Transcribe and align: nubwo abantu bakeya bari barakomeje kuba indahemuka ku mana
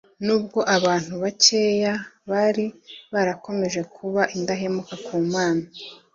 nubwo 0.25 0.59
abantu 0.77 1.13
bakeya 1.23 1.93
bari 2.31 2.65
barakomeje 3.13 3.81
kuba 3.95 4.21
indahemuka 4.35 4.93
ku 5.05 5.15
mana 5.33 5.63